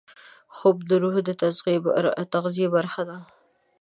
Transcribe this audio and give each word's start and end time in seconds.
خوب 0.55 0.77
د 0.89 0.91
روح 1.01 1.15
د 1.27 1.29
تغذیې 2.33 2.67
برخه 2.75 3.01
ده 3.09 3.17